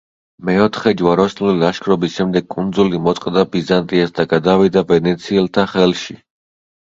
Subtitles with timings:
[0.47, 6.17] მეოთხე ჯვაროსნული ლაშქრობის შემდეგ კუნძული მოწყდა ბიზანტიას და გადავიდა ვენეციელთა ხელში.